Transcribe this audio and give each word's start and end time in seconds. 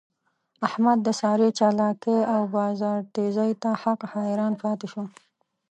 احمد 0.67 0.97
د 1.03 1.09
سارې 1.21 1.49
چالاکی 1.59 2.17
او 2.33 2.41
بازار 2.55 2.99
تېزۍ 3.13 3.51
ته 3.61 3.69
حق 3.83 4.01
حیران 4.13 4.53
پاتې 4.63 4.87
شو. 4.91 5.03